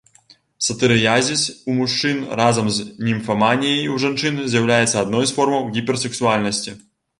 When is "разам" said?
2.39-2.71